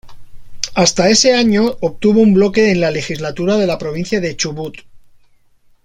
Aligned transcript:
Hasta 0.73 1.09
ese 1.11 1.35
año 1.35 1.77
obtuvo 1.81 2.21
un 2.21 2.33
bloque 2.33 2.71
en 2.71 2.81
la 2.81 2.89
Legislatura 2.89 3.57
de 3.57 3.67
la 3.67 3.77
Provincia 3.77 4.19
del 4.19 4.35
Chubut. 4.35 4.77